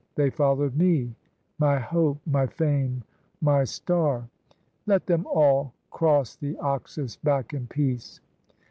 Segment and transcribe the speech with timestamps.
[0.15, 1.13] They follow'd me,
[1.59, 3.03] my hope, my fame,
[3.39, 4.27] my star.
[4.87, 8.19] Let them all cross the Oxus back in peace.